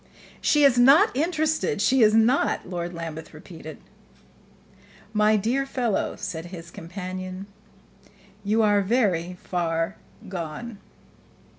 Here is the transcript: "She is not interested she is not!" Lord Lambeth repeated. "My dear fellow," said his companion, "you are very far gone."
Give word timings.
"She 0.41 0.63
is 0.63 0.79
not 0.79 1.15
interested 1.15 1.79
she 1.79 2.01
is 2.01 2.15
not!" 2.15 2.67
Lord 2.67 2.91
Lambeth 2.91 3.35
repeated. 3.35 3.77
"My 5.13 5.35
dear 5.37 5.63
fellow," 5.63 6.15
said 6.15 6.47
his 6.47 6.71
companion, 6.71 7.45
"you 8.43 8.63
are 8.63 8.81
very 8.81 9.37
far 9.43 9.97
gone." 10.27 10.79